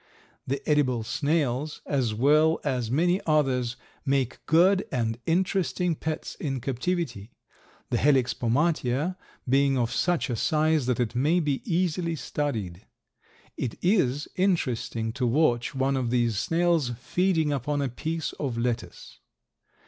[0.47, 7.33] The edible snails, as well as many others, make good and interesting pets in captivity,
[7.91, 9.15] the Helix pomatia
[9.47, 12.87] being of such a size that it may be easily studied.
[13.57, 19.19] It is interesting to watch one of these snails feeding upon a piece of lettuce.